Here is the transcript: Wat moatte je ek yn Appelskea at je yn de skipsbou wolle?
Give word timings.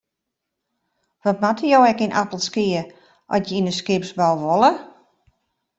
Wat 1.25 1.41
moatte 1.43 1.65
je 1.71 1.79
ek 1.91 1.99
yn 2.05 2.17
Appelskea 2.21 2.83
at 3.35 3.47
je 3.47 3.55
yn 3.59 3.69
de 3.69 3.73
skipsbou 3.79 4.35
wolle? 4.43 4.71